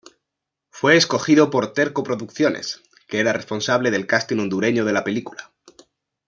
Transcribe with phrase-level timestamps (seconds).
[0.71, 5.53] Fue escogido por Terco Producciones, que era responsable del casting hondureño de la película.